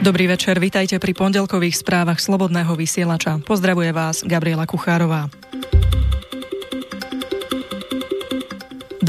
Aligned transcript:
Dobrý 0.00 0.32
večer, 0.32 0.56
vitajte 0.56 0.96
pri 0.96 1.12
pondelkových 1.12 1.76
správach 1.84 2.24
Slobodného 2.24 2.72
vysielača. 2.72 3.36
Pozdravuje 3.44 3.92
vás 3.92 4.24
Gabriela 4.24 4.64
Kuchárová. 4.64 5.28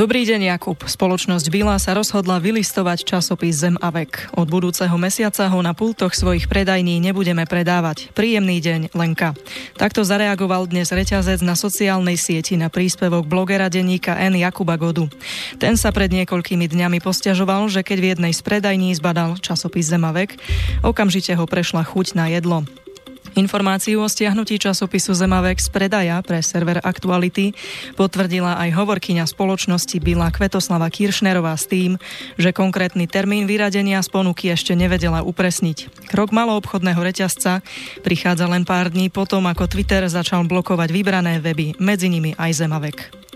Dobrý 0.01 0.25
deň, 0.25 0.57
Jakub. 0.57 0.81
Spoločnosť 0.81 1.53
Bila 1.53 1.77
sa 1.77 1.93
rozhodla 1.93 2.41
vylistovať 2.41 3.05
časopis 3.05 3.61
Zem 3.61 3.77
a 3.77 3.93
vek. 3.93 4.33
Od 4.33 4.49
budúceho 4.49 4.97
mesiaca 4.97 5.45
ho 5.45 5.61
na 5.61 5.77
pultoch 5.77 6.17
svojich 6.17 6.49
predajní 6.49 6.97
nebudeme 6.97 7.45
predávať. 7.45 8.09
Príjemný 8.17 8.57
deň, 8.65 8.97
Lenka. 8.97 9.37
Takto 9.77 10.01
zareagoval 10.01 10.65
dnes 10.65 10.89
reťazec 10.89 11.45
na 11.45 11.53
sociálnej 11.53 12.17
sieti 12.17 12.57
na 12.57 12.73
príspevok 12.73 13.29
blogera 13.29 13.69
denníka 13.69 14.17
N. 14.17 14.41
Jakuba 14.41 14.73
Godu. 14.73 15.05
Ten 15.61 15.77
sa 15.77 15.93
pred 15.93 16.09
niekoľkými 16.09 16.65
dňami 16.65 16.97
posťažoval, 16.97 17.69
že 17.69 17.85
keď 17.85 17.97
v 18.01 18.09
jednej 18.17 18.33
z 18.33 18.41
predajní 18.41 18.97
zbadal 18.97 19.37
časopis 19.37 19.85
Zem 19.85 20.01
a 20.01 20.09
vek, 20.17 20.33
okamžite 20.81 21.37
ho 21.37 21.45
prešla 21.45 21.85
chuť 21.85 22.17
na 22.17 22.25
jedlo. 22.25 22.65
Informáciu 23.31 24.03
o 24.03 24.11
stiahnutí 24.11 24.59
časopisu 24.59 25.15
Zemavek 25.15 25.63
z 25.63 25.71
predaja 25.71 26.19
pre 26.19 26.43
server 26.43 26.83
Aktuality 26.83 27.55
potvrdila 27.95 28.59
aj 28.59 28.75
hovorkyňa 28.75 29.23
spoločnosti 29.23 29.97
Bila 30.03 30.27
Kvetoslava 30.35 30.91
Kiršnerová 30.91 31.55
s 31.55 31.63
tým, 31.71 31.95
že 32.35 32.51
konkrétny 32.51 33.07
termín 33.07 33.47
vyradenia 33.47 34.03
z 34.03 34.11
ponuky 34.11 34.51
ešte 34.51 34.75
nevedela 34.75 35.23
upresniť. 35.23 36.11
Krok 36.11 36.35
maloobchodného 36.35 36.99
reťazca 36.99 37.63
prichádza 38.03 38.51
len 38.51 38.67
pár 38.67 38.91
dní 38.91 39.07
potom, 39.07 39.47
ako 39.47 39.63
Twitter 39.71 40.03
začal 40.11 40.43
blokovať 40.43 40.91
vybrané 40.91 41.39
weby, 41.39 41.79
medzi 41.79 42.11
nimi 42.11 42.35
aj 42.35 42.51
Zemavek. 42.51 43.30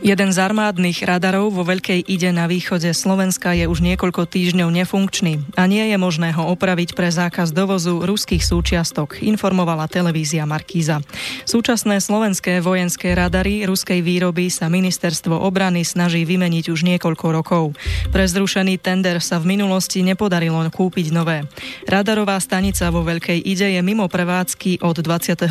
Jeden 0.00 0.32
z 0.32 0.40
armádnych 0.40 1.04
radarov 1.04 1.52
vo 1.52 1.60
Veľkej 1.60 2.08
ide 2.08 2.32
na 2.32 2.48
východe 2.48 2.88
Slovenska 2.96 3.52
je 3.52 3.68
už 3.68 3.84
niekoľko 3.84 4.24
týždňov 4.24 4.72
nefunkčný 4.72 5.44
a 5.60 5.68
nie 5.68 5.92
je 5.92 6.00
možné 6.00 6.32
ho 6.32 6.48
opraviť 6.56 6.96
pre 6.96 7.12
zákaz 7.12 7.52
dovozu 7.52 8.00
ruských 8.00 8.40
súčiastok, 8.40 9.20
informovala 9.20 9.84
televízia 9.92 10.48
Markíza. 10.48 11.04
Súčasné 11.44 12.00
slovenské 12.00 12.64
vojenské 12.64 13.12
radary 13.12 13.68
ruskej 13.68 14.00
výroby 14.00 14.48
sa 14.48 14.72
ministerstvo 14.72 15.36
obrany 15.36 15.84
snaží 15.84 16.24
vymeniť 16.24 16.72
už 16.72 16.80
niekoľko 16.96 17.26
rokov. 17.36 17.76
Pre 18.08 18.24
zrušený 18.24 18.80
tender 18.80 19.20
sa 19.20 19.36
v 19.36 19.52
minulosti 19.52 20.00
nepodarilo 20.00 20.64
kúpiť 20.72 21.12
nové. 21.12 21.44
Radarová 21.84 22.40
stanica 22.40 22.88
vo 22.88 23.04
Veľkej 23.04 23.36
ide 23.44 23.68
je 23.76 23.80
mimo 23.84 24.08
prevádzky 24.08 24.80
od 24.80 24.96
28. 24.96 25.44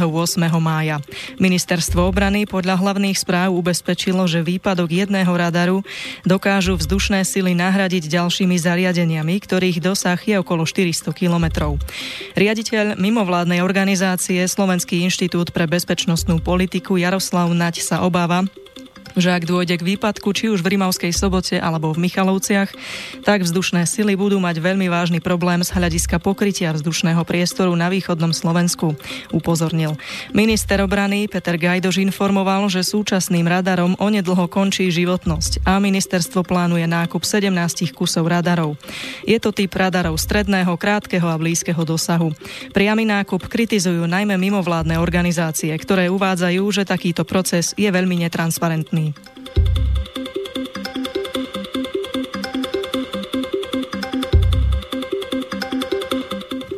mája. 0.58 0.98
Ministerstvo 1.38 2.10
obrany 2.10 2.50
podľa 2.50 2.82
hlavných 2.82 3.14
správ 3.14 3.54
ubezpečilo, 3.54 4.26
že 4.26 4.39
že 4.40 4.48
výpadok 4.48 4.88
jedného 4.88 5.28
radaru 5.28 5.84
dokážu 6.24 6.80
vzdušné 6.80 7.28
sily 7.28 7.52
nahradiť 7.60 8.08
ďalšími 8.08 8.56
zariadeniami, 8.56 9.36
ktorých 9.44 9.84
dosah 9.84 10.16
je 10.16 10.40
okolo 10.40 10.64
400 10.64 11.12
kilometrov. 11.12 11.76
Riaditeľ 12.40 12.96
mimovládnej 12.96 13.60
organizácie 13.60 14.40
Slovenský 14.48 15.04
inštitút 15.04 15.52
pre 15.52 15.68
bezpečnostnú 15.68 16.40
politiku 16.40 16.96
Jaroslav 16.96 17.52
Nať 17.52 17.84
sa 17.84 18.08
obáva, 18.08 18.48
že 19.20 19.36
ak 19.36 19.46
dôjde 19.46 19.76
k 19.78 19.88
výpadku, 19.96 20.32
či 20.32 20.50
už 20.50 20.64
v 20.64 20.76
Rimavskej 20.76 21.12
sobote 21.12 21.60
alebo 21.60 21.92
v 21.92 22.08
Michalovciach, 22.08 22.72
tak 23.28 23.44
vzdušné 23.44 23.84
sily 23.84 24.16
budú 24.16 24.40
mať 24.40 24.64
veľmi 24.64 24.88
vážny 24.88 25.20
problém 25.20 25.62
z 25.62 25.76
hľadiska 25.76 26.24
pokrytia 26.24 26.72
vzdušného 26.72 27.22
priestoru 27.28 27.76
na 27.76 27.92
východnom 27.92 28.32
Slovensku, 28.32 28.96
upozornil. 29.36 30.00
Minister 30.32 30.80
obrany 30.80 31.28
Peter 31.28 31.60
Gajdož 31.60 32.00
informoval, 32.00 32.72
že 32.72 32.82
súčasným 32.82 33.46
radarom 33.46 34.00
onedlho 34.00 34.48
končí 34.48 34.88
životnosť 34.90 35.68
a 35.68 35.78
ministerstvo 35.78 36.48
plánuje 36.48 36.88
nákup 36.88 37.22
17 37.22 37.92
kusov 37.92 38.32
radarov. 38.32 38.80
Je 39.28 39.38
to 39.38 39.52
typ 39.52 39.76
radarov 39.76 40.16
stredného, 40.16 40.72
krátkeho 40.80 41.28
a 41.28 41.36
blízkeho 41.36 41.84
dosahu. 41.84 42.32
Priamy 42.72 43.04
nákup 43.04 43.52
kritizujú 43.52 44.08
najmä 44.08 44.40
mimovládne 44.40 44.96
organizácie, 44.98 45.76
ktoré 45.76 46.08
uvádzajú, 46.08 46.64
že 46.72 46.88
takýto 46.88 47.28
proces 47.28 47.76
je 47.76 47.90
veľmi 47.90 48.24
netransparentný 48.26 49.09
me 49.10 49.39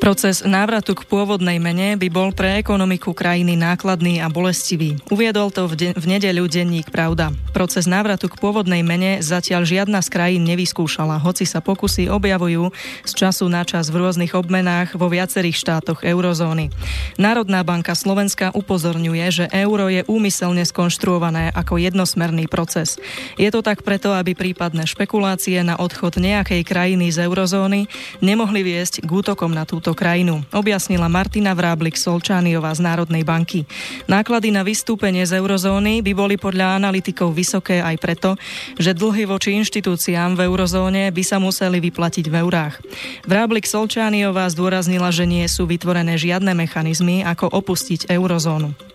Proces 0.02 0.42
návratu 0.42 0.98
k 0.98 1.06
pôvodnej 1.06 1.62
mene 1.62 1.94
by 1.94 2.10
bol 2.10 2.34
pre 2.34 2.58
ekonomiku 2.58 3.14
krajiny 3.14 3.54
nákladný 3.54 4.18
a 4.18 4.34
bolestivý. 4.34 4.98
Uviedol 5.14 5.54
to 5.54 5.70
v, 5.70 5.74
de- 5.78 5.94
v 5.94 6.06
nedeľu 6.18 6.50
denník 6.50 6.90
Pravda. 6.90 7.30
Proces 7.54 7.86
návratu 7.86 8.26
k 8.26 8.34
pôvodnej 8.42 8.82
mene 8.82 9.22
zatiaľ 9.22 9.62
žiadna 9.62 10.02
z 10.02 10.10
krajín 10.10 10.42
nevyskúšala, 10.50 11.22
hoci 11.22 11.46
sa 11.46 11.62
pokusy 11.62 12.10
objavujú 12.10 12.74
z 13.06 13.12
času 13.14 13.46
na 13.46 13.62
čas 13.62 13.94
v 13.94 14.02
rôznych 14.02 14.34
obmenách 14.34 14.98
vo 14.98 15.06
viacerých 15.06 15.62
štátoch 15.62 16.02
eurozóny. 16.02 16.74
Národná 17.22 17.62
banka 17.62 17.94
Slovenska 17.94 18.50
upozorňuje, 18.58 19.26
že 19.30 19.46
euro 19.54 19.86
je 19.86 20.02
úmyselne 20.10 20.66
skonštruované 20.66 21.54
ako 21.54 21.78
jednosmerný 21.78 22.50
proces. 22.50 22.98
Je 23.38 23.54
to 23.54 23.62
tak 23.62 23.86
preto, 23.86 24.18
aby 24.18 24.34
prípadné 24.34 24.90
špekulácie 24.90 25.62
na 25.62 25.78
odchod 25.78 26.18
nejakej 26.18 26.66
krajiny 26.66 27.14
z 27.14 27.30
eurozóny 27.30 27.86
nemohli 28.18 28.66
viesť 28.66 29.06
k 29.06 29.10
útokom 29.14 29.54
na 29.54 29.70
túto 29.70 29.91
túto 29.92 30.08
krajinu, 30.08 30.40
objasnila 30.56 31.12
Martina 31.12 31.52
Vráblik 31.52 32.00
Solčániová 32.00 32.72
z 32.72 32.80
Národnej 32.80 33.28
banky. 33.28 33.68
Náklady 34.08 34.48
na 34.48 34.64
vystúpenie 34.64 35.28
z 35.28 35.36
eurozóny 35.36 36.00
by 36.00 36.16
boli 36.16 36.40
podľa 36.40 36.80
analytikov 36.80 37.36
vysoké 37.36 37.84
aj 37.84 38.00
preto, 38.00 38.40
že 38.80 38.96
dlhy 38.96 39.28
voči 39.28 39.52
inštitúciám 39.60 40.40
v 40.40 40.48
eurozóne 40.48 41.12
by 41.12 41.24
sa 41.28 41.44
museli 41.44 41.84
vyplatiť 41.84 42.32
v 42.32 42.40
eurách. 42.40 42.80
Vráblik 43.28 43.68
Solčániová 43.68 44.48
zdôraznila, 44.48 45.12
že 45.12 45.28
nie 45.28 45.44
sú 45.52 45.68
vytvorené 45.68 46.16
žiadne 46.16 46.56
mechanizmy, 46.56 47.28
ako 47.28 47.52
opustiť 47.52 48.08
eurozónu 48.08 48.91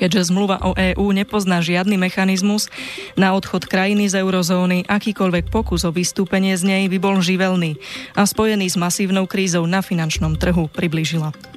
keďže 0.00 0.32
zmluva 0.32 0.64
o 0.64 0.72
EÚ 0.72 1.12
nepozná 1.12 1.60
žiadny 1.60 2.00
mechanizmus 2.00 2.72
na 3.20 3.36
odchod 3.36 3.68
krajiny 3.68 4.08
z 4.08 4.24
eurozóny, 4.24 4.88
akýkoľvek 4.88 5.52
pokus 5.52 5.84
o 5.84 5.92
vystúpenie 5.92 6.56
z 6.56 6.64
nej 6.64 6.84
by 6.88 6.96
bol 6.96 7.20
živelný 7.20 7.76
a 8.16 8.24
spojený 8.24 8.72
s 8.72 8.80
masívnou 8.80 9.28
krízou 9.28 9.68
na 9.68 9.84
finančnom 9.84 10.40
trhu, 10.40 10.72
priblížila. 10.72 11.49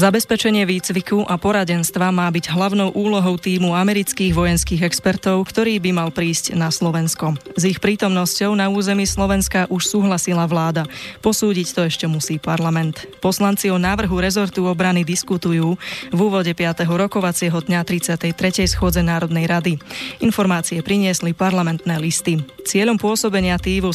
Zabezpečenie 0.00 0.64
výcviku 0.64 1.28
a 1.28 1.36
poradenstva 1.36 2.08
má 2.08 2.24
byť 2.32 2.56
hlavnou 2.56 2.88
úlohou 2.96 3.36
týmu 3.36 3.76
amerických 3.76 4.32
vojenských 4.32 4.80
expertov, 4.80 5.44
ktorý 5.44 5.76
by 5.76 5.92
mal 5.92 6.08
prísť 6.08 6.56
na 6.56 6.72
Slovensko. 6.72 7.36
S 7.52 7.68
ich 7.68 7.84
prítomnosťou 7.84 8.56
na 8.56 8.72
území 8.72 9.04
Slovenska 9.04 9.68
už 9.68 9.92
súhlasila 9.92 10.48
vláda. 10.48 10.88
Posúdiť 11.20 11.76
to 11.76 11.80
ešte 11.84 12.08
musí 12.08 12.40
parlament. 12.40 13.12
Poslanci 13.20 13.68
o 13.68 13.76
návrhu 13.76 14.16
rezortu 14.24 14.64
obrany 14.64 15.04
diskutujú 15.04 15.76
v 16.08 16.16
úvode 16.16 16.56
5. 16.56 16.80
rokovacieho 16.88 17.60
dňa 17.60 17.84
33. 17.84 18.32
schôdze 18.72 19.04
Národnej 19.04 19.44
rady. 19.44 19.76
Informácie 20.24 20.80
priniesli 20.80 21.36
parlamentné 21.36 22.00
listy. 22.00 22.40
Cieľom 22.64 22.96
pôsobenia 22.96 23.60
týmu, 23.60 23.92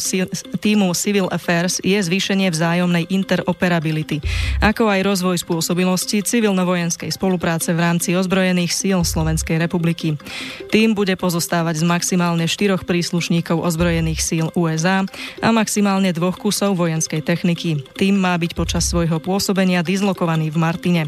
týmu 0.62 0.86
Civil 0.94 1.26
Affairs 1.34 1.82
je 1.82 1.98
zvýšenie 1.98 2.46
vzájomnej 2.46 3.10
interoperability, 3.10 4.22
ako 4.62 4.86
aj 4.86 5.00
rozvoj 5.02 5.42
spôsobilosti 5.42 5.95
činnosti 5.96 6.20
civilno-vojenskej 6.20 7.08
spolupráce 7.08 7.72
v 7.72 7.80
rámci 7.80 8.12
ozbrojených 8.12 8.68
síl 8.68 9.00
Slovenskej 9.00 9.56
republiky. 9.56 10.20
Tým 10.68 10.92
bude 10.92 11.16
pozostávať 11.16 11.80
z 11.80 11.84
maximálne 11.88 12.44
štyroch 12.44 12.84
príslušníkov 12.84 13.56
ozbrojených 13.56 14.20
síl 14.20 14.46
USA 14.52 15.08
a 15.40 15.48
maximálne 15.56 16.12
dvoch 16.12 16.36
kusov 16.36 16.76
vojenskej 16.76 17.24
techniky. 17.24 17.80
Tým 17.96 18.20
má 18.20 18.36
byť 18.36 18.52
počas 18.52 18.84
svojho 18.84 19.16
pôsobenia 19.24 19.80
dislokovaný 19.80 20.52
v 20.52 20.60
Martine. 20.60 21.02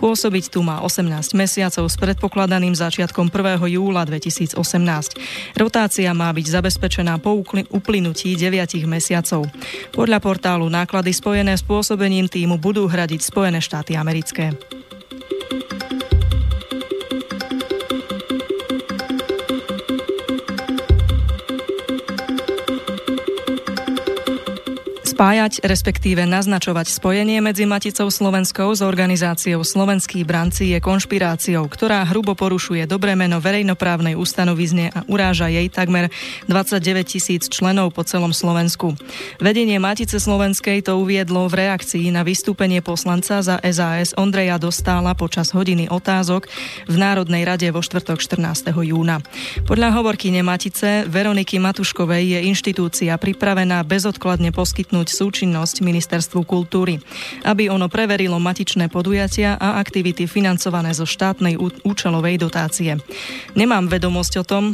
Pôsobiť 0.00 0.56
tu 0.56 0.64
má 0.64 0.80
18 0.80 1.36
mesiacov 1.36 1.84
s 1.84 1.96
predpokladaným 2.00 2.72
začiatkom 2.72 3.28
1. 3.28 3.60
júla 3.76 4.08
2018. 4.08 4.56
Rotácia 5.60 6.10
má 6.16 6.32
byť 6.32 6.46
zabezpečená 6.48 7.20
po 7.20 7.44
uplynutí 7.70 8.40
9 8.40 8.88
mesiacov. 8.88 9.46
Podľa 9.92 10.18
portálu 10.18 10.66
náklady 10.72 11.12
spojené 11.12 11.54
s 11.54 11.62
pôsobením 11.62 12.24
týmu 12.24 12.56
budú 12.56 12.88
hradiť 12.88 13.20
Spojené 13.20 13.60
štáty 13.60 14.00
americké 14.00 14.29
americké. 14.30 14.79
Spájať, 25.20 25.68
respektíve 25.68 26.24
naznačovať 26.24 26.96
spojenie 26.96 27.44
medzi 27.44 27.68
Maticou 27.68 28.08
Slovenskou 28.08 28.72
s 28.72 28.80
organizáciou 28.80 29.60
Slovenský 29.60 30.24
branci 30.24 30.72
je 30.72 30.80
konšpiráciou, 30.80 31.68
ktorá 31.68 32.08
hrubo 32.08 32.32
porušuje 32.32 32.88
dobré 32.88 33.12
meno 33.12 33.36
verejnoprávnej 33.36 34.16
ustanovizne 34.16 34.88
a 34.88 35.04
uráža 35.12 35.52
jej 35.52 35.68
takmer 35.68 36.08
29 36.48 37.04
tisíc 37.04 37.52
členov 37.52 37.92
po 37.92 38.00
celom 38.00 38.32
Slovensku. 38.32 38.96
Vedenie 39.36 39.76
Matice 39.76 40.16
Slovenskej 40.16 40.88
to 40.88 40.96
uviedlo 40.96 41.52
v 41.52 41.68
reakcii 41.68 42.08
na 42.08 42.24
vystúpenie 42.24 42.80
poslanca 42.80 43.44
za 43.44 43.60
SAS 43.60 44.16
Ondreja 44.16 44.56
Dostála 44.56 45.12
počas 45.12 45.52
hodiny 45.52 45.92
otázok 45.92 46.48
v 46.88 46.96
Národnej 46.96 47.44
rade 47.44 47.68
vo 47.68 47.84
štvrtok 47.84 48.24
14. 48.24 48.72
júna. 48.72 49.20
Podľa 49.68 50.00
hovorkyne 50.00 50.40
Matice 50.40 51.04
Veroniky 51.04 51.60
Matuškovej 51.60 52.24
je 52.24 52.38
inštitúcia 52.48 53.12
pripravená 53.20 53.84
bezodkladne 53.84 54.48
poskytnúť 54.48 55.09
súčinnosť 55.10 55.82
Ministerstvu 55.82 56.46
kultúry, 56.46 57.02
aby 57.42 57.68
ono 57.68 57.90
preverilo 57.90 58.38
matičné 58.38 58.86
podujatia 58.86 59.58
a 59.58 59.78
aktivity 59.82 60.30
financované 60.30 60.94
zo 60.94 61.04
štátnej 61.04 61.58
účelovej 61.82 62.38
dotácie. 62.38 62.96
Nemám 63.58 63.90
vedomosť 63.90 64.34
o 64.40 64.44
tom, 64.46 64.64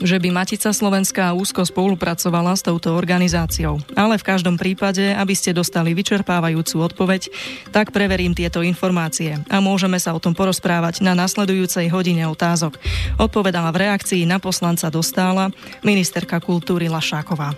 že 0.00 0.16
by 0.16 0.32
Matica 0.32 0.72
Slovenská 0.72 1.36
úzko 1.36 1.68
spolupracovala 1.68 2.56
s 2.56 2.64
touto 2.64 2.96
organizáciou. 2.96 3.76
Ale 3.92 4.16
v 4.16 4.24
každom 4.24 4.56
prípade, 4.56 5.12
aby 5.12 5.36
ste 5.36 5.52
dostali 5.52 5.92
vyčerpávajúcu 5.92 6.76
odpoveď, 6.80 7.28
tak 7.74 7.92
preverím 7.92 8.32
tieto 8.32 8.64
informácie 8.64 9.36
a 9.52 9.60
môžeme 9.60 10.00
sa 10.00 10.16
o 10.16 10.22
tom 10.22 10.32
porozprávať 10.32 11.04
na 11.04 11.12
nasledujúcej 11.12 11.92
hodine 11.92 12.24
otázok. 12.24 12.80
Odpovedala 13.20 13.68
v 13.74 13.88
reakcii 13.88 14.24
na 14.24 14.40
poslanca 14.40 14.88
Dostála 14.88 15.52
ministerka 15.84 16.40
kultúry 16.40 16.88
Lašáková. 16.88 17.52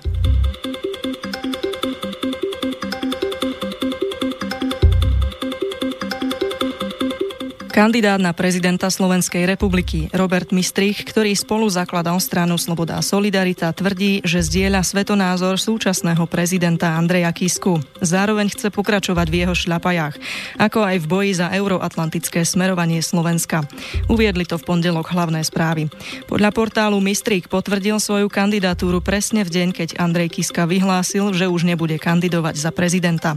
Kandidát 7.75 8.23
na 8.23 8.31
prezidenta 8.31 8.87
Slovenskej 8.87 9.50
republiky 9.50 10.06
Robert 10.15 10.55
Mistrich, 10.55 11.03
ktorý 11.03 11.35
spolu 11.35 11.67
zakladal 11.67 12.23
stranu 12.23 12.55
Sloboda 12.55 12.94
a 12.94 13.03
Solidarita, 13.03 13.75
tvrdí, 13.75 14.23
že 14.23 14.47
zdieľa 14.47 14.87
svetonázor 14.87 15.59
súčasného 15.59 16.23
prezidenta 16.31 16.94
Andreja 16.94 17.35
Kisku. 17.35 17.82
Zároveň 17.99 18.55
chce 18.55 18.71
pokračovať 18.71 19.26
v 19.26 19.38
jeho 19.43 19.59
šľapajách, 19.59 20.15
ako 20.55 20.87
aj 20.87 20.97
v 21.03 21.06
boji 21.11 21.32
za 21.35 21.50
euroatlantické 21.50 22.47
smerovanie 22.47 23.03
Slovenska. 23.03 23.67
Uviedli 24.06 24.47
to 24.47 24.55
v 24.55 24.71
pondelok 24.71 25.11
hlavné 25.11 25.43
správy. 25.43 25.91
Podľa 26.31 26.55
portálu 26.55 27.03
Mistrík 27.03 27.50
potvrdil 27.50 27.99
svoju 27.99 28.31
kandidatúru 28.31 29.03
presne 29.03 29.43
v 29.43 29.50
deň, 29.50 29.69
keď 29.75 29.88
Andrej 29.99 30.38
Kiska 30.38 30.71
vyhlásil, 30.71 31.35
že 31.35 31.50
už 31.50 31.67
nebude 31.67 31.99
kandidovať 31.99 32.55
za 32.55 32.71
prezidenta. 32.71 33.35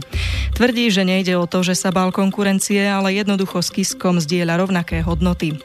Tvrdí, 0.54 0.94
že 0.94 1.02
nejde 1.02 1.34
o 1.34 1.50
to, 1.50 1.66
že 1.66 1.74
sa 1.74 1.90
bal 1.90 2.14
konkurencie, 2.14 2.86
ale 2.86 3.18
jednoducho 3.18 3.66
s 3.66 3.74
Kiskom 3.74 4.27
zdieľa 4.28 4.60
rovnaké 4.60 5.00
hodnoty. 5.00 5.56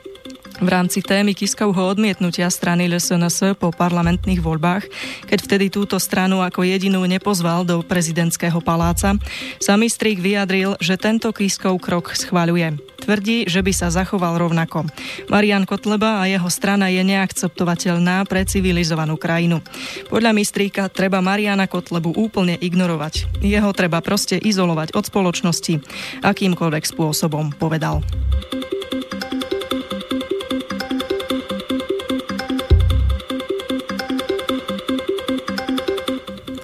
V 0.64 0.70
rámci 0.72 1.04
témy 1.04 1.36
Kiskovho 1.36 1.92
odmietnutia 1.92 2.48
strany 2.48 2.88
LSNS 2.88 3.60
po 3.60 3.76
parlamentných 3.76 4.40
voľbách, 4.40 4.88
keď 5.28 5.40
vtedy 5.44 5.68
túto 5.68 6.00
stranu 6.00 6.40
ako 6.40 6.64
jedinú 6.64 7.04
nepozval 7.04 7.68
do 7.68 7.84
prezidentského 7.84 8.64
paláca, 8.64 9.20
sa 9.60 9.74
Mistrík 9.76 10.24
vyjadril, 10.24 10.80
že 10.80 10.96
tento 10.96 11.36
Kiskov 11.36 11.84
krok 11.84 12.16
schváľuje. 12.16 12.93
Tvrdí, 13.04 13.52
že 13.52 13.60
by 13.60 13.72
sa 13.76 13.92
zachoval 13.92 14.40
rovnako. 14.40 14.88
Marian 15.28 15.68
Kotleba 15.68 16.24
a 16.24 16.32
jeho 16.32 16.48
strana 16.48 16.88
je 16.88 17.04
neakceptovateľná 17.04 18.24
pre 18.24 18.48
civilizovanú 18.48 19.20
krajinu. 19.20 19.60
Podľa 20.08 20.32
Mistríka 20.32 20.88
treba 20.88 21.20
Mariana 21.20 21.68
Kotlebu 21.68 22.16
úplne 22.16 22.56
ignorovať. 22.56 23.44
Jeho 23.44 23.76
treba 23.76 24.00
proste 24.00 24.40
izolovať 24.40 24.96
od 24.96 25.04
spoločnosti 25.04 25.84
akýmkoľvek 26.24 26.84
spôsobom, 26.88 27.52
povedal. 27.60 28.00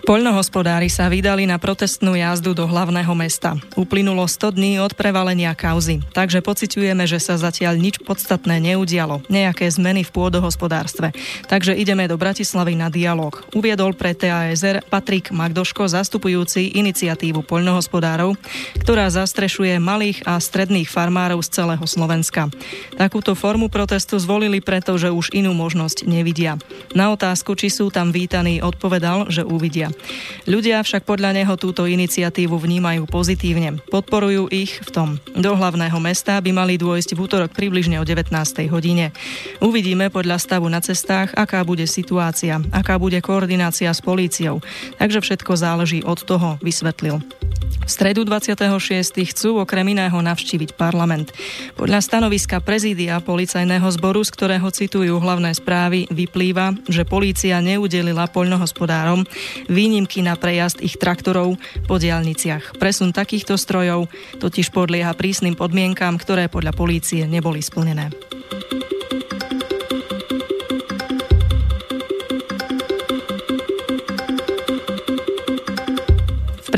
Poľnohospodári 0.09 0.89
sa 0.89 1.05
vydali 1.05 1.45
na 1.45 1.61
protestnú 1.61 2.17
jazdu 2.17 2.57
do 2.57 2.65
hlavného 2.65 3.13
mesta. 3.13 3.53
Uplynulo 3.77 4.25
100 4.25 4.57
dní 4.57 4.81
od 4.81 4.97
prevalenia 4.97 5.53
kauzy, 5.53 6.01
takže 6.17 6.41
pociťujeme, 6.41 7.05
že 7.05 7.21
sa 7.21 7.37
zatiaľ 7.37 7.77
nič 7.77 8.01
podstatné 8.01 8.57
neudialo, 8.57 9.21
nejaké 9.29 9.69
zmeny 9.69 10.01
v 10.01 10.09
pôdohospodárstve. 10.09 11.13
Takže 11.45 11.77
ideme 11.77 12.09
do 12.09 12.17
Bratislavy 12.17 12.73
na 12.73 12.89
dialog. 12.89 13.37
Uviedol 13.53 13.93
pre 13.93 14.17
TASR 14.17 14.81
Patrik 14.81 15.29
Magdoško, 15.29 15.85
zastupujúci 15.85 16.73
iniciatívu 16.73 17.45
poľnohospodárov, 17.45 18.33
ktorá 18.81 19.13
zastrešuje 19.13 19.77
malých 19.77 20.25
a 20.25 20.41
stredných 20.41 20.89
farmárov 20.89 21.45
z 21.45 21.53
celého 21.53 21.85
Slovenska. 21.85 22.49
Takúto 22.97 23.37
formu 23.37 23.69
protestu 23.69 24.17
zvolili 24.17 24.57
preto, 24.57 24.97
že 24.97 25.13
už 25.13 25.37
inú 25.37 25.53
možnosť 25.53 26.09
nevidia. 26.09 26.57
Na 26.97 27.13
otázku, 27.13 27.53
či 27.53 27.69
sú 27.69 27.93
tam 27.93 28.09
vítaní, 28.09 28.57
odpovedal, 28.65 29.29
že 29.29 29.45
uvidia. 29.45 29.93
Ľudia 30.49 30.81
však 30.81 31.05
podľa 31.05 31.35
neho 31.35 31.53
túto 31.59 31.85
iniciatívu 31.85 32.55
vnímajú 32.55 33.05
pozitívne. 33.09 33.81
Podporujú 33.91 34.49
ich 34.49 34.79
v 34.81 34.89
tom. 34.89 35.09
Do 35.33 35.55
hlavného 35.55 35.97
mesta 36.01 36.39
by 36.39 36.51
mali 36.53 36.75
dôjsť 36.79 37.13
v 37.15 37.19
útorok 37.19 37.51
približne 37.53 37.99
o 38.01 38.05
19. 38.07 38.31
hodine. 38.71 39.11
Uvidíme 39.59 40.07
podľa 40.13 40.39
stavu 40.39 40.67
na 40.69 40.79
cestách, 40.79 41.35
aká 41.35 41.61
bude 41.65 41.83
situácia, 41.89 42.61
aká 42.71 42.95
bude 42.95 43.19
koordinácia 43.19 43.89
s 43.89 43.99
políciou. 43.99 44.63
Takže 45.01 45.19
všetko 45.21 45.51
záleží 45.57 45.99
od 46.05 46.21
toho, 46.23 46.55
vysvetlil. 46.63 47.19
V 47.89 47.97
stredu 47.97 48.21
26. 48.21 49.17
chcú 49.33 49.57
okrem 49.65 49.97
iného 49.97 50.13
navštíviť 50.13 50.77
parlament. 50.77 51.33
Podľa 51.73 52.05
stanoviska 52.05 52.61
prezídia 52.61 53.17
policajného 53.17 53.89
zboru, 53.89 54.21
z 54.21 54.29
ktorého 54.29 54.69
citujú 54.69 55.17
hlavné 55.17 55.49
správy, 55.57 56.05
vyplýva, 56.13 56.77
že 56.85 57.01
polícia 57.01 57.57
neudelila 57.57 58.29
poľnohospodárom 58.29 59.25
výnimky 59.73 60.21
na 60.21 60.37
prejazd 60.37 60.85
ich 60.85 61.01
traktorov 61.01 61.57
po 61.89 61.97
diálniciach. 61.97 62.77
Presun 62.77 63.09
takýchto 63.09 63.57
strojov 63.57 64.05
totiž 64.37 64.69
podlieha 64.69 65.09
prísnym 65.17 65.57
podmienkám, 65.57 66.21
ktoré 66.21 66.45
podľa 66.45 66.77
polície 66.77 67.25
neboli 67.25 67.65
splnené. 67.65 68.13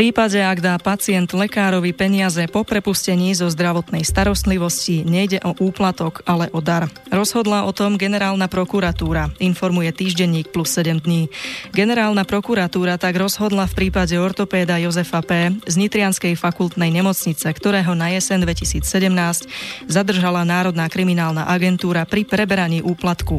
Prípade, 0.01 0.42
ak 0.42 0.65
dá 0.65 0.74
pacient 0.81 1.30
lekárovi 1.30 1.94
peniaze 1.94 2.50
po 2.50 2.65
prepustení 2.65 3.38
zo 3.38 3.45
zdravotnej 3.53 4.01
starostlivosti, 4.01 5.06
nejde 5.06 5.38
o 5.45 5.53
úplatok, 5.62 6.25
ale 6.25 6.50
o 6.57 6.57
dar. 6.57 6.89
Rozhodla 7.13 7.69
o 7.69 7.71
tom 7.71 8.01
generálna 8.01 8.50
prokuratúra, 8.50 9.30
informuje 9.38 9.94
týždenník 9.94 10.50
plus 10.50 10.74
7 10.74 11.06
dní. 11.06 11.30
Generálna 11.69 12.25
prokuratúra 12.25 12.97
tak 12.97 13.14
rozhodla 13.14 13.69
v 13.69 13.78
prípade 13.78 14.18
ortopéda 14.18 14.81
Jozefa 14.81 15.21
P. 15.21 15.54
z 15.69 15.75
Nitrianskej 15.78 16.33
fakultnej 16.33 16.90
nemocnice, 16.90 17.45
ktorého 17.54 17.94
na 17.94 18.09
jesen 18.09 18.42
2017 18.42 18.81
zadržala 19.85 20.42
Národná 20.42 20.90
kriminálna 20.90 21.45
agentúra 21.45 22.09
pri 22.09 22.25
preberaní 22.25 22.81
úplatku. 22.81 23.37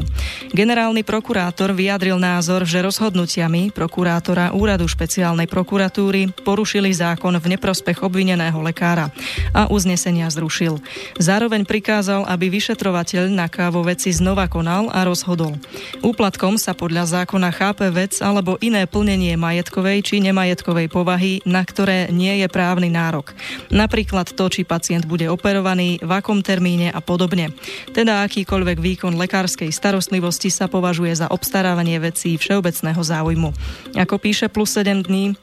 Generálny 0.55 1.03
prokurátor 1.03 1.75
vyjadril 1.75 2.15
názor, 2.15 2.63
že 2.63 2.79
rozhodnutiami 2.79 3.75
prokurátora 3.75 4.55
Úradu 4.55 4.87
špeciálnej 4.87 5.51
prokuratúry 5.51 6.31
porušili 6.53 6.93
zákon 6.93 7.33
v 7.41 7.57
neprospech 7.57 8.05
obvineného 8.05 8.61
lekára 8.61 9.09
a 9.57 9.65
uznesenia 9.73 10.29
zrušil. 10.29 10.77
Zároveň 11.17 11.65
prikázal, 11.65 12.29
aby 12.29 12.53
vyšetrovateľ 12.53 13.33
na 13.33 13.49
kávo 13.49 13.81
veci 13.81 14.13
znova 14.13 14.45
konal 14.45 14.93
a 14.93 15.01
rozhodol. 15.01 15.57
Úplatkom 16.05 16.61
sa 16.61 16.77
podľa 16.77 17.09
zákona 17.09 17.49
chápe 17.49 17.89
vec 17.89 18.21
alebo 18.21 18.61
iné 18.61 18.85
plnenie 18.85 19.33
majetkovej 19.33 20.05
či 20.05 20.21
nemajetkovej 20.21 20.93
povahy, 20.93 21.41
na 21.41 21.65
ktoré 21.65 22.13
nie 22.13 22.45
je 22.45 22.45
právny 22.45 22.93
nárok. 22.93 23.33
Napríklad 23.73 24.29
to, 24.37 24.45
či 24.53 24.61
pacient 24.61 25.09
bude 25.09 25.25
operovaný, 25.25 25.97
v 26.05 26.11
akom 26.13 26.45
termíne 26.45 26.93
a 26.93 27.01
podobne. 27.01 27.49
Teda 27.97 28.21
akýkoľvek 28.29 28.77
výkon 28.77 29.17
lekárskej 29.17 29.73
starostlivosti 29.73 30.53
sa 30.53 30.69
považuje 30.69 31.17
za 31.17 31.33
obstarávanie 31.33 31.97
vecí 31.97 32.37
všeobecného 32.37 33.01
záujmu. 33.01 33.49
Ako 33.97 34.21
píše 34.21 34.53
plus 34.53 34.69
7 34.77 35.01
dní, 35.09 35.33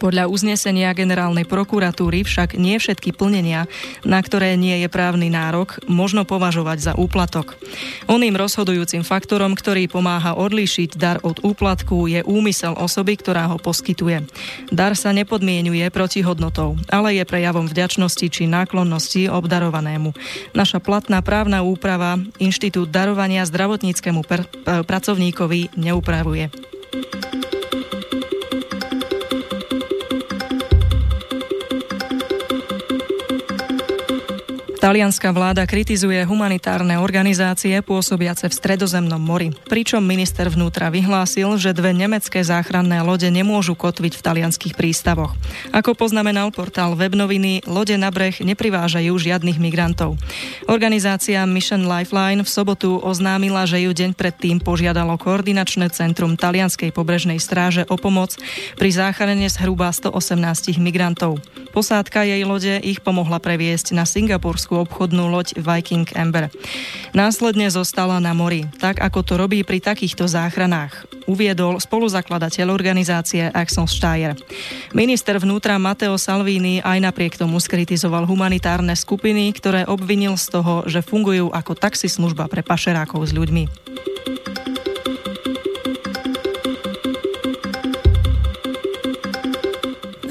podľa 0.00 0.28
uznesenia 0.28 0.92
generálnej 0.96 1.48
prokuratúry 1.48 2.24
však 2.24 2.56
nie 2.60 2.76
všetky 2.80 3.12
plnenia, 3.14 3.70
na 4.04 4.20
ktoré 4.20 4.56
nie 4.56 4.82
je 4.84 4.88
právny 4.88 5.32
nárok, 5.32 5.80
možno 5.88 6.28
považovať 6.28 6.78
za 6.80 6.92
úplatok. 6.96 7.56
Oným 8.10 8.36
rozhodujúcim 8.36 9.04
faktorom, 9.06 9.56
ktorý 9.56 9.88
pomáha 9.88 10.36
odlíšiť 10.36 10.96
dar 10.96 11.20
od 11.22 11.40
úplatku, 11.44 12.08
je 12.10 12.20
úmysel 12.26 12.76
osoby, 12.76 13.16
ktorá 13.16 13.48
ho 13.48 13.56
poskytuje. 13.60 14.26
Dar 14.74 14.92
sa 14.98 15.14
nepodmienuje 15.14 15.88
protihodnotou, 15.88 16.76
ale 16.92 17.16
je 17.16 17.24
prejavom 17.24 17.64
vďačnosti 17.64 18.26
či 18.28 18.44
náklonnosti 18.50 19.30
obdarovanému. 19.30 20.12
Naša 20.52 20.80
platná 20.82 21.24
právna 21.24 21.64
úprava 21.64 22.20
Inštitút 22.42 22.90
darovania 22.92 23.46
zdravotníckému 23.46 24.20
per- 24.26 24.48
pracovníkovi 24.64 25.78
neupravuje. 25.78 26.73
Talianská 34.84 35.32
vláda 35.32 35.64
kritizuje 35.64 36.20
humanitárne 36.28 37.00
organizácie 37.00 37.80
pôsobiace 37.80 38.52
v 38.52 38.56
Stredozemnom 38.60 39.16
mori, 39.16 39.48
pričom 39.64 40.04
minister 40.04 40.44
vnútra 40.52 40.92
vyhlásil, 40.92 41.56
že 41.56 41.72
dve 41.72 41.96
nemecké 41.96 42.44
záchranné 42.44 43.00
lode 43.00 43.24
nemôžu 43.32 43.80
kotviť 43.80 44.12
v 44.12 44.20
talianských 44.20 44.76
prístavoch. 44.76 45.32
Ako 45.72 45.96
poznamenal 45.96 46.52
portál 46.52 46.92
Webnoviny, 47.00 47.64
lode 47.64 47.96
na 47.96 48.12
breh 48.12 48.36
neprivážajú 48.36 49.08
žiadnych 49.16 49.56
migrantov. 49.56 50.20
Organizácia 50.68 51.40
Mission 51.48 51.88
Lifeline 51.88 52.44
v 52.44 52.52
sobotu 52.52 53.00
oznámila, 53.00 53.64
že 53.64 53.80
ju 53.80 53.90
deň 53.96 54.12
predtým 54.12 54.60
požiadalo 54.60 55.16
koordinačné 55.16 55.88
centrum 55.96 56.36
talianskej 56.36 56.92
pobrežnej 56.92 57.40
stráže 57.40 57.88
o 57.88 57.96
pomoc 57.96 58.36
pri 58.76 58.92
záchrane 58.92 59.48
zhruba 59.48 59.88
118 59.88 60.76
migrantov. 60.76 61.40
Posádka 61.72 62.28
jej 62.28 62.44
lode 62.44 62.84
ich 62.84 63.00
pomohla 63.00 63.40
previesť 63.40 63.96
na 63.96 64.04
Singapurskú 64.74 64.82
obchodnú 64.82 65.30
loď 65.30 65.54
Viking 65.54 66.08
Amber. 66.18 66.50
Následne 67.14 67.70
zostala 67.70 68.18
na 68.18 68.34
mori, 68.34 68.66
tak 68.82 68.98
ako 68.98 69.22
to 69.22 69.34
robí 69.38 69.62
pri 69.62 69.78
takýchto 69.78 70.26
záchranách, 70.26 71.06
uviedol 71.30 71.78
spoluzakladateľ 71.78 72.74
organizácie 72.74 73.46
Axel 73.54 73.86
Steyer. 73.86 74.34
Minister 74.90 75.38
vnútra 75.38 75.78
Matteo 75.78 76.18
Salvini 76.18 76.82
aj 76.82 76.98
napriek 76.98 77.38
tomu 77.38 77.62
skritizoval 77.62 78.26
humanitárne 78.26 78.98
skupiny, 78.98 79.54
ktoré 79.54 79.86
obvinil 79.86 80.34
z 80.34 80.58
toho, 80.58 80.82
že 80.90 81.06
fungujú 81.06 81.54
ako 81.54 81.78
taxislužba 81.78 82.50
pre 82.50 82.66
pašerákov 82.66 83.30
s 83.30 83.32
ľuďmi. 83.34 83.64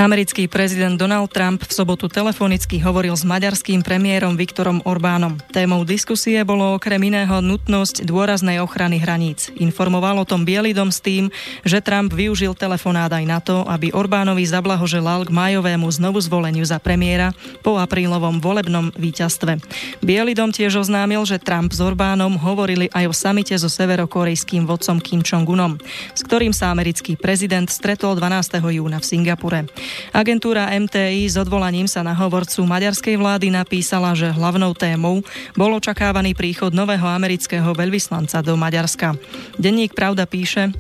Americký 0.04 0.52
prezident 0.52 1.00
Donald 1.00 1.32
Trump 1.32 1.64
v 1.64 1.72
sobotu 1.72 2.12
telefonicky 2.12 2.76
hovoril 2.76 3.16
s 3.16 3.24
maďarským 3.24 3.88
premiérom 3.88 4.36
Viktorom 4.36 4.84
Orbánom. 4.84 5.40
Témou 5.56 5.88
diskusie 5.88 6.44
bolo 6.44 6.76
okrem 6.76 7.00
iného 7.08 7.40
nutnosť 7.40 8.04
dôraznej 8.04 8.60
ochrany 8.60 9.00
hraníc. 9.00 9.48
Informoval 9.56 10.20
o 10.20 10.28
tom 10.28 10.44
Bielý 10.44 10.76
dom 10.76 10.92
s 10.92 11.00
tým, 11.00 11.32
že 11.64 11.80
Trump 11.80 12.12
využil 12.12 12.52
telefonát 12.52 13.16
aj 13.16 13.24
na 13.24 13.40
to, 13.40 13.64
aby 13.64 13.96
Orbánovi 13.96 14.44
zablahoželal 14.44 15.24
k 15.24 15.32
majovému 15.32 15.88
znovu 15.88 16.20
zvoleniu 16.20 16.68
za 16.68 16.84
premiéra 16.84 17.32
po 17.64 17.80
aprílovom 17.80 18.44
volebnom 18.44 18.92
víťazstve. 19.00 19.56
Bielý 20.04 20.36
dom 20.36 20.52
tiež 20.52 20.84
oznámil, 20.84 21.24
že 21.24 21.40
Trump 21.40 21.72
s 21.72 21.80
Orbánom 21.80 22.36
hovorili 22.44 22.92
aj 22.92 23.08
o 23.08 23.16
samite 23.16 23.56
so 23.56 23.72
severokorejským 23.72 24.68
vodcom 24.68 25.00
Kim 25.00 25.24
Jong-unom, 25.24 25.80
s 26.12 26.28
ktorým 26.28 26.52
sa 26.52 26.76
americký 26.76 27.16
prezident 27.16 27.72
stretol 27.72 28.20
12. 28.20 28.60
júna 28.68 29.00
v 29.00 29.08
Singapure. 29.08 29.64
Agentúra 30.12 30.70
MTI 30.74 31.30
s 31.30 31.36
odvolaním 31.40 31.90
sa 31.90 32.06
na 32.06 32.14
hovorcu 32.14 32.64
maďarskej 32.66 33.16
vlády 33.18 33.48
napísala, 33.54 34.14
že 34.14 34.32
hlavnou 34.32 34.76
témou 34.78 35.26
bol 35.58 35.72
očakávaný 35.78 36.38
príchod 36.38 36.74
nového 36.76 37.06
amerického 37.06 37.74
veľvyslanca 37.74 38.46
do 38.46 38.54
Maďarska. 38.60 39.18
Denník 39.58 39.98
Pravda 39.98 40.30
píše, 40.30 40.74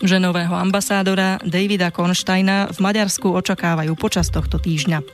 že 0.00 0.16
nového 0.16 0.56
ambasádora 0.56 1.36
Davida 1.44 1.92
Konštajna 1.92 2.72
v 2.72 2.78
Maďarsku 2.80 3.28
očakávajú 3.36 3.92
počas 4.00 4.32
tohto 4.32 4.56
týždňa. 4.56 5.04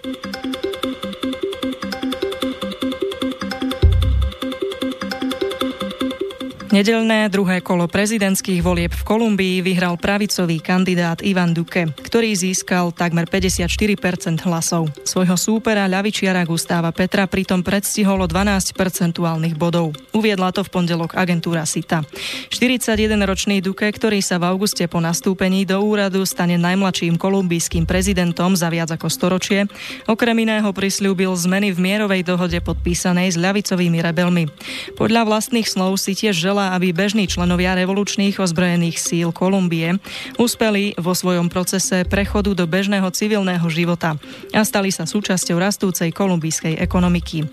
Nedelné 6.77 7.33
druhé 7.33 7.65
kolo 7.65 7.89
prezidentských 7.89 8.61
volieb 8.61 8.93
v 8.93 9.01
Kolumbii 9.01 9.65
vyhral 9.65 9.97
pravicový 9.97 10.61
kandidát 10.61 11.25
Ivan 11.25 11.57
Duque, 11.57 11.89
ktorý 11.89 12.37
získal 12.37 12.93
takmer 12.93 13.25
54% 13.25 14.45
hlasov. 14.45 14.93
Svojho 15.01 15.41
súpera 15.41 15.89
ľavičiara 15.89 16.45
Gustáva 16.45 16.93
Petra 16.93 17.25
pritom 17.25 17.65
predstihol 17.65 18.21
o 18.21 18.29
12 18.29 18.77
percentuálnych 18.77 19.57
bodov. 19.57 19.97
Uviedla 20.13 20.53
to 20.53 20.69
v 20.69 20.73
pondelok 20.77 21.17
agentúra 21.17 21.65
SITA. 21.65 22.05
41-ročný 22.53 23.65
Duque, 23.65 23.89
ktorý 23.89 24.21
sa 24.21 24.37
v 24.37 24.45
auguste 24.45 24.85
po 24.85 25.01
nastúpení 25.01 25.65
do 25.65 25.81
úradu 25.81 26.29
stane 26.29 26.61
najmladším 26.61 27.17
kolumbijským 27.17 27.89
prezidentom 27.89 28.53
za 28.53 28.69
viac 28.69 28.93
ako 28.93 29.09
storočie, 29.09 29.65
okrem 30.05 30.45
iného 30.45 30.69
prislúbil 30.77 31.33
zmeny 31.41 31.73
v 31.73 31.81
mierovej 31.81 32.21
dohode 32.21 32.61
podpísanej 32.61 33.33
s 33.33 33.41
ľavicovými 33.41 34.05
rebelmi. 34.05 34.45
Podľa 34.93 35.25
vlastných 35.25 35.65
slov 35.65 35.97
si 35.97 36.13
tiež 36.13 36.37
želá 36.37 36.66
aby 36.75 36.91
bežní 36.91 37.31
členovia 37.31 37.77
revolučných 37.79 38.41
ozbrojených 38.41 38.99
síl 38.99 39.29
Kolumbie 39.31 40.01
uspeli 40.41 40.97
vo 40.99 41.15
svojom 41.15 41.47
procese 41.53 42.03
prechodu 42.09 42.57
do 42.57 42.65
bežného 42.67 43.07
civilného 43.13 43.67
života 43.71 44.19
a 44.51 44.61
stali 44.67 44.91
sa 44.91 45.07
súčasťou 45.07 45.61
rastúcej 45.61 46.11
kolumbijskej 46.11 46.81
ekonomiky. 46.83 47.47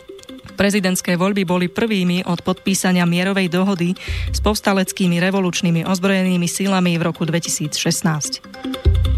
Prezidentské 0.53 1.17
voľby 1.17 1.43
boli 1.49 1.65
prvými 1.69 2.29
od 2.29 2.45
podpísania 2.45 3.09
mierovej 3.09 3.49
dohody 3.49 3.97
s 4.29 4.39
povstaleckými 4.41 5.17
revolučnými 5.17 5.81
ozbrojenými 5.85 6.45
sílami 6.45 6.97
v 6.97 7.03
roku 7.03 7.25
2016. 7.25 9.12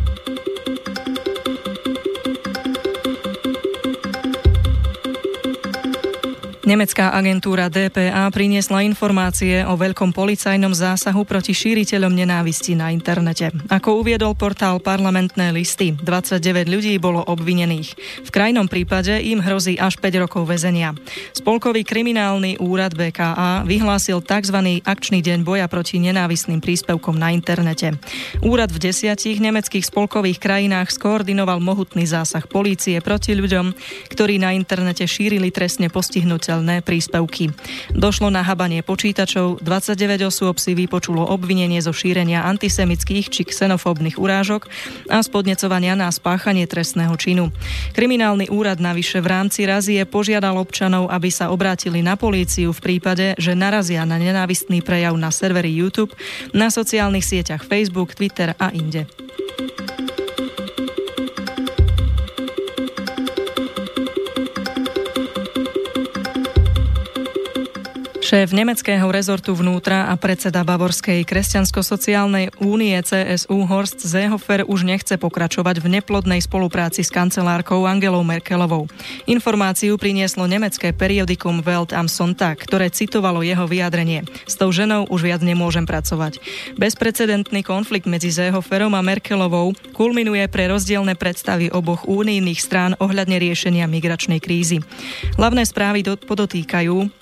Nemecká 6.66 7.14
agentúra 7.14 7.70
DPA 7.70 8.26
priniesla 8.34 8.82
informácie 8.82 9.62
o 9.70 9.78
veľkom 9.78 10.10
policajnom 10.10 10.74
zásahu 10.74 11.22
proti 11.22 11.54
šíriteľom 11.54 12.10
nenávisti 12.10 12.74
na 12.74 12.90
internete. 12.90 13.54
Ako 13.70 14.02
uviedol 14.02 14.34
portál 14.34 14.82
parlamentné 14.82 15.54
listy, 15.54 15.94
29 15.94 16.66
ľudí 16.66 16.98
bolo 16.98 17.22
obvinených. 17.22 17.94
V 18.26 18.30
krajnom 18.34 18.66
prípade 18.66 19.14
im 19.14 19.46
hrozí 19.46 19.78
až 19.78 20.02
5 20.02 20.26
rokov 20.26 20.50
väzenia. 20.50 20.98
Spolkový 21.38 21.86
kriminálny 21.86 22.58
úrad 22.58 22.98
BKA 22.98 23.62
vyhlásil 23.70 24.26
tzv. 24.26 24.82
akčný 24.82 25.22
deň 25.22 25.46
boja 25.46 25.70
proti 25.70 26.02
nenávistným 26.02 26.66
príspevkom 26.66 27.14
na 27.14 27.30
internete. 27.30 27.94
Úrad 28.42 28.74
v 28.74 28.90
desiatich 28.90 29.38
nemeckých 29.38 29.86
spolkových 29.86 30.42
krajinách 30.42 30.90
skoordinoval 30.90 31.62
mohutný 31.62 32.10
zásah 32.10 32.50
polície 32.50 32.98
proti 33.06 33.38
ľuďom, 33.38 33.70
ktorí 34.10 34.42
na 34.42 34.58
internete 34.58 35.06
šírili 35.06 35.54
trestne 35.54 35.94
postihnuteľ 35.94 36.55
nepriateľné 36.56 36.86
príspevky. 36.86 37.52
Došlo 37.92 38.32
na 38.32 38.46
habanie 38.46 38.80
počítačov, 38.80 39.60
29 39.60 40.30
osôb 40.32 40.56
si 40.62 40.72
vypočulo 40.72 41.28
obvinenie 41.28 41.82
zo 41.84 41.92
šírenia 41.92 42.48
antisemických 42.48 43.28
či 43.28 43.42
xenofóbnych 43.44 44.16
urážok 44.16 44.68
a 45.12 45.20
spodnecovania 45.20 45.98
na 46.00 46.08
spáchanie 46.12 46.64
trestného 46.70 47.16
činu. 47.20 47.52
Kriminálny 47.92 48.48
úrad 48.52 48.80
navyše 48.80 49.20
v 49.20 49.28
rámci 49.32 49.68
razie 49.68 50.04
požiadal 50.08 50.56
občanov, 50.56 51.12
aby 51.12 51.28
sa 51.32 51.52
obrátili 51.52 52.00
na 52.00 52.16
políciu 52.16 52.72
v 52.72 52.84
prípade, 52.84 53.36
že 53.36 53.58
narazia 53.58 54.08
na 54.08 54.16
nenávistný 54.16 54.80
prejav 54.80 55.18
na 55.20 55.34
serveri 55.34 55.72
YouTube, 55.72 56.16
na 56.56 56.72
sociálnych 56.72 57.26
sieťach 57.26 57.66
Facebook, 57.68 58.16
Twitter 58.16 58.56
a 58.56 58.72
inde. 58.72 59.08
Šéf 68.26 68.58
nemeckého 68.58 69.06
rezortu 69.14 69.54
vnútra 69.54 70.10
a 70.10 70.18
predseda 70.18 70.66
Bavorskej 70.66 71.22
kresťansko-sociálnej 71.30 72.58
únie 72.58 72.98
CSU 72.98 73.70
Horst 73.70 74.02
Seehofer 74.02 74.66
už 74.66 74.82
nechce 74.82 75.14
pokračovať 75.14 75.78
v 75.78 76.02
neplodnej 76.02 76.42
spolupráci 76.42 77.06
s 77.06 77.14
kancelárkou 77.14 77.86
Angelou 77.86 78.26
Merkelovou. 78.26 78.90
Informáciu 79.30 80.02
prinieslo 80.02 80.50
nemecké 80.50 80.90
periodikum 80.90 81.62
Welt 81.62 81.94
am 81.94 82.10
Sonntag, 82.10 82.66
ktoré 82.66 82.90
citovalo 82.90 83.46
jeho 83.46 83.70
vyjadrenie. 83.70 84.26
S 84.50 84.58
tou 84.58 84.74
ženou 84.74 85.06
už 85.06 85.22
viac 85.22 85.46
nemôžem 85.46 85.86
pracovať. 85.86 86.42
Bezprecedentný 86.82 87.62
konflikt 87.62 88.10
medzi 88.10 88.34
Seehoferom 88.34 88.98
a 88.98 89.06
Merkelovou 89.06 89.78
kulminuje 89.94 90.50
pre 90.50 90.66
rozdielne 90.66 91.14
predstavy 91.14 91.70
oboch 91.70 92.10
únijných 92.10 92.58
strán 92.58 92.98
ohľadne 92.98 93.38
riešenia 93.38 93.86
migračnej 93.86 94.42
krízy. 94.42 94.82
Hlavné 95.38 95.62
správy 95.62 96.02
podotýkajú, 96.26 97.22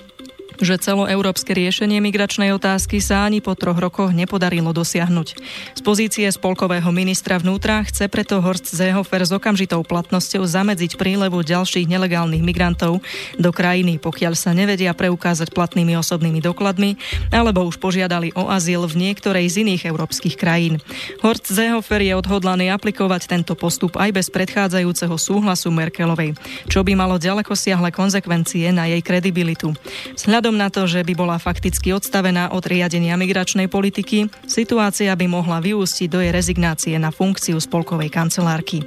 že 0.60 0.78
celoeurópske 0.78 1.58
riešenie 1.58 1.98
migračnej 2.04 2.54
otázky 2.54 3.02
sa 3.02 3.26
ani 3.26 3.42
po 3.42 3.58
troch 3.58 3.80
rokoch 3.82 4.14
nepodarilo 4.14 4.70
dosiahnuť. 4.70 5.28
Z 5.74 5.82
pozície 5.82 6.30
spolkového 6.30 6.86
ministra 6.94 7.42
vnútra 7.42 7.82
chce 7.88 8.06
preto 8.06 8.38
Horst 8.44 8.70
Seehofer 8.70 9.26
s 9.26 9.34
okamžitou 9.34 9.82
platnosťou 9.82 10.46
zamedziť 10.46 11.00
prílevu 11.00 11.42
ďalších 11.42 11.90
nelegálnych 11.90 12.46
migrantov 12.46 13.02
do 13.42 13.50
krajiny, 13.50 13.98
pokiaľ 13.98 14.34
sa 14.38 14.54
nevedia 14.54 14.94
preukázať 14.94 15.50
platnými 15.50 15.98
osobnými 15.98 16.38
dokladmi 16.38 17.02
alebo 17.34 17.66
už 17.66 17.82
požiadali 17.82 18.30
o 18.38 18.52
azyl 18.52 18.86
v 18.86 19.10
niektorej 19.10 19.50
z 19.50 19.66
iných 19.66 19.90
európskych 19.90 20.38
krajín. 20.38 20.78
Horst 21.26 21.50
Seehofer 21.50 22.06
je 22.06 22.14
odhodlaný 22.14 22.70
aplikovať 22.70 23.26
tento 23.26 23.58
postup 23.58 23.98
aj 23.98 24.14
bez 24.14 24.28
predchádzajúceho 24.30 25.16
súhlasu 25.18 25.74
Merkelovej, 25.74 26.38
čo 26.70 26.86
by 26.86 26.94
malo 26.94 27.18
ďaleko 27.18 27.56
siahle 27.58 27.90
konsekvencie 27.90 28.70
na 28.70 28.92
jej 28.92 29.02
kredibilitu. 29.02 29.72
Vzhľad 30.14 30.43
Vzhľadom 30.44 30.60
na 30.60 30.68
to, 30.68 30.84
že 30.92 31.08
by 31.08 31.16
bola 31.16 31.40
fakticky 31.40 31.96
odstavená 31.96 32.52
od 32.52 32.68
riadenia 32.68 33.16
migračnej 33.16 33.72
politiky, 33.72 34.28
situácia 34.44 35.16
by 35.16 35.24
mohla 35.24 35.64
vyústiť 35.64 36.12
do 36.12 36.20
jej 36.20 36.36
rezignácie 36.36 37.00
na 37.00 37.16
funkciu 37.16 37.56
spolkovej 37.64 38.12
kancelárky. 38.12 38.84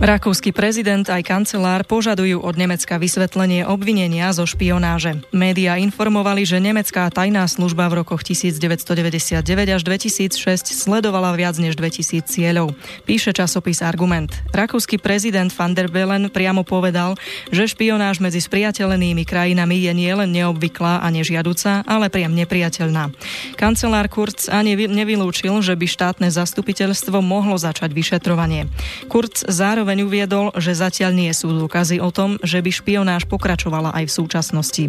Rakúsky 0.00 0.48
prezident 0.48 1.04
aj 1.04 1.20
kancelár 1.28 1.84
požadujú 1.84 2.40
od 2.40 2.56
Nemecka 2.56 2.96
vysvetlenie 2.96 3.68
obvinenia 3.68 4.32
zo 4.32 4.48
špionáže. 4.48 5.20
Média 5.28 5.76
informovali, 5.76 6.40
že 6.48 6.56
nemecká 6.56 7.04
tajná 7.12 7.44
služba 7.44 7.84
v 7.92 8.00
rokoch 8.00 8.24
1999 8.24 9.44
až 9.76 9.82
2006 9.84 10.72
sledovala 10.72 11.36
viac 11.36 11.52
než 11.60 11.76
2000 11.76 12.24
cieľov. 12.24 12.72
Píše 13.04 13.36
časopis 13.36 13.84
Argument. 13.84 14.32
Rakúsky 14.56 14.96
prezident 14.96 15.52
van 15.52 15.76
der 15.76 15.92
Bellen 15.92 16.32
priamo 16.32 16.64
povedal, 16.64 17.20
že 17.52 17.68
špionáž 17.68 18.24
medzi 18.24 18.40
spriateľenými 18.40 19.28
krajinami 19.28 19.84
je 19.84 19.92
nielen 19.92 20.32
neobvyklá 20.32 21.04
a 21.04 21.12
nežiaduca, 21.12 21.84
ale 21.84 22.08
priam 22.08 22.32
nepriateľná. 22.32 23.12
Kancelár 23.52 24.08
Kurz 24.08 24.48
ani 24.48 24.80
nevylúčil, 24.80 25.60
že 25.60 25.76
by 25.76 25.84
štátne 25.84 26.32
zastupiteľstvo 26.32 27.20
mohlo 27.20 27.60
začať 27.60 27.92
vyšetrovanie. 27.92 28.64
Kurz 29.12 29.44
zároveň 29.44 29.89
Zároveň 29.90 30.06
uviedol, 30.06 30.54
že 30.54 30.70
zatiaľ 30.70 31.18
nie 31.18 31.34
sú 31.34 31.50
dôkazy 31.50 31.98
o 31.98 32.14
tom, 32.14 32.38
že 32.46 32.62
by 32.62 32.70
špionáž 32.70 33.26
pokračovala 33.26 33.90
aj 33.90 34.06
v 34.06 34.16
súčasnosti. 34.22 34.84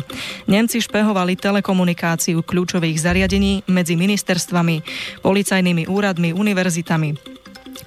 Nemci 0.45 0.77
špehovali 0.77 1.33
telekomunikáciu 1.41 2.45
kľúčových 2.45 3.01
zariadení 3.01 3.65
medzi 3.65 3.97
ministerstvami, 3.97 4.85
policajnými 5.25 5.89
úradmi, 5.89 6.37
univerzitami, 6.37 7.40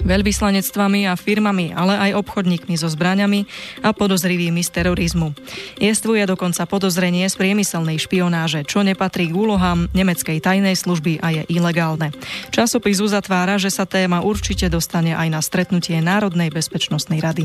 veľvyslanectvami 0.04 1.06
a 1.08 1.14
firmami, 1.14 1.72
ale 1.72 1.96
aj 2.10 2.20
obchodníkmi 2.20 2.74
so 2.74 2.88
zbraňami 2.90 3.46
a 3.84 3.92
podozrivými 3.92 4.60
z 4.64 4.70
terorizmu. 4.70 5.36
Jestvuje 5.78 6.24
dokonca 6.26 6.66
podozrenie 6.66 7.28
z 7.28 7.36
priemyselnej 7.38 8.00
špionáže, 8.00 8.66
čo 8.66 8.82
nepatrí 8.82 9.30
k 9.30 9.36
úlohám 9.36 9.92
nemeckej 9.92 10.40
tajnej 10.40 10.74
služby 10.74 11.20
a 11.20 11.28
je 11.30 11.42
ilegálne. 11.52 12.10
Časopis 12.50 13.00
uzatvára, 13.00 13.60
že 13.60 13.68
sa 13.68 13.84
téma 13.84 14.24
určite 14.24 14.72
dostane 14.72 15.12
aj 15.14 15.28
na 15.30 15.40
stretnutie 15.44 16.00
Národnej 16.00 16.48
bezpečnostnej 16.50 17.20
rady. 17.20 17.44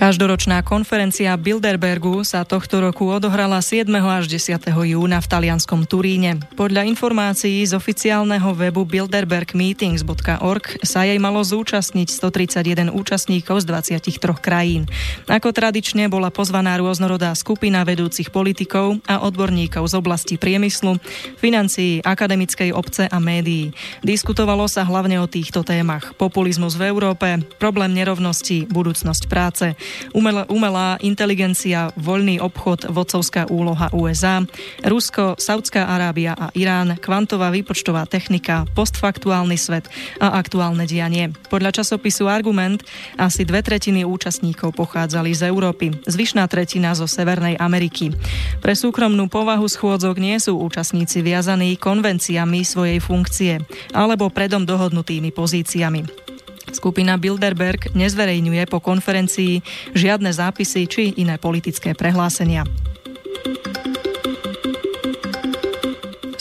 Každoročná 0.00 0.64
konferencia 0.64 1.36
Bilderbergu 1.36 2.24
sa 2.24 2.48
tohto 2.48 2.80
roku 2.80 3.12
odohrala 3.12 3.60
7. 3.60 3.84
až 4.00 4.32
10. 4.32 4.56
júna 4.72 5.20
v 5.20 5.28
talianskom 5.28 5.84
Turíne. 5.84 6.40
Podľa 6.56 6.88
informácií 6.88 7.60
z 7.68 7.76
oficiálneho 7.76 8.48
webu 8.56 8.88
bilderbergmeetings.org 8.88 10.80
sa 10.80 11.04
jej 11.04 11.20
malo 11.20 11.44
zúčastniť 11.44 12.16
131 12.16 12.88
účastníkov 12.88 13.60
z 13.60 13.68
23 14.00 14.40
krajín. 14.40 14.88
Ako 15.28 15.52
tradične 15.52 16.08
bola 16.08 16.32
pozvaná 16.32 16.80
rôznorodá 16.80 17.36
skupina 17.36 17.84
vedúcich 17.84 18.32
politikov 18.32 19.04
a 19.04 19.20
odborníkov 19.20 19.84
z 19.84 19.94
oblasti 20.00 20.40
priemyslu, 20.40 20.96
financií, 21.36 22.00
akademickej 22.00 22.72
obce 22.72 23.04
a 23.04 23.20
médií. 23.20 23.76
Diskutovalo 24.00 24.64
sa 24.64 24.80
hlavne 24.80 25.20
o 25.20 25.28
týchto 25.28 25.60
témach. 25.60 26.16
Populizmus 26.16 26.80
v 26.80 26.88
Európe, 26.88 27.44
problém 27.60 27.92
nerovnosti, 27.92 28.64
budúcnosť 28.64 29.28
práce, 29.28 29.76
umelá, 30.12 30.44
umelá 30.50 30.96
inteligencia, 31.00 31.92
voľný 31.98 32.38
obchod, 32.42 32.90
vodcovská 32.90 33.48
úloha 33.50 33.90
USA, 33.94 34.42
Rusko, 34.84 35.36
Saudská 35.36 35.90
Arábia 35.90 36.34
a 36.38 36.48
Irán, 36.54 36.96
kvantová 36.98 37.50
výpočtová 37.50 38.06
technika, 38.06 38.66
postfaktuálny 38.74 39.56
svet 39.58 39.86
a 40.22 40.38
aktuálne 40.38 40.86
dianie. 40.86 41.32
Podľa 41.48 41.82
časopisu 41.82 42.30
Argument 42.30 42.82
asi 43.18 43.42
dve 43.44 43.60
tretiny 43.60 44.06
účastníkov 44.06 44.76
pochádzali 44.76 45.30
z 45.34 45.50
Európy, 45.50 45.92
zvyšná 46.06 46.46
tretina 46.46 46.94
zo 46.94 47.10
Severnej 47.10 47.58
Ameriky. 47.58 48.14
Pre 48.62 48.74
súkromnú 48.76 49.26
povahu 49.26 49.66
schôdzok 49.66 50.16
nie 50.18 50.36
sú 50.38 50.58
účastníci 50.60 51.20
viazaní 51.20 51.74
konvenciami 51.76 52.62
svojej 52.62 52.98
funkcie 53.02 53.62
alebo 53.92 54.30
predom 54.30 54.62
dohodnutými 54.64 55.34
pozíciami. 55.34 56.29
Skupina 56.74 57.18
Bilderberg 57.18 57.92
nezverejňuje 57.92 58.64
po 58.70 58.78
konferencii 58.78 59.62
žiadne 59.94 60.30
zápisy 60.30 60.86
či 60.86 61.02
iné 61.18 61.36
politické 61.36 61.92
prehlásenia. 61.94 62.66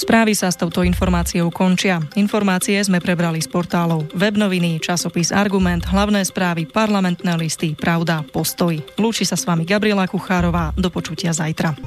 Správy 0.09 0.33
sa 0.33 0.49
s 0.49 0.57
touto 0.57 0.81
informáciou 0.81 1.53
končia. 1.53 2.01
Informácie 2.17 2.81
sme 2.81 2.97
prebrali 2.97 3.45
z 3.45 3.51
portálov 3.51 4.09
Webnoviny, 4.17 4.81
časopis 4.81 5.29
Argument, 5.29 5.85
hlavné 5.85 6.25
správy, 6.25 6.65
parlamentné 6.65 7.37
listy, 7.37 7.77
Pravda, 7.77 8.25
Postoj. 8.25 8.73
Lúči 8.97 9.21
sa 9.21 9.37
s 9.37 9.45
vami 9.45 9.69
Gabriela 9.69 10.09
Kuchárová. 10.09 10.73
Do 10.73 10.89
počutia 10.89 11.29
zajtra. 11.29 11.77